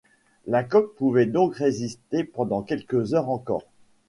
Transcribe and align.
La 0.47 0.63
coque 0.63 0.95
pouvait 0.95 1.27
donc 1.27 1.57
résister 1.57 2.23
pendant 2.23 2.63
quelques 2.63 3.13
heures 3.13 3.29
encore. 3.29 3.67